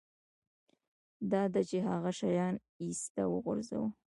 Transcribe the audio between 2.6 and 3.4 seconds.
ایسته